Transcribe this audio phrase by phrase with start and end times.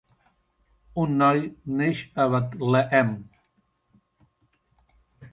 [1.01, 1.41] Un noi
[1.81, 3.11] neix a Bethlehem.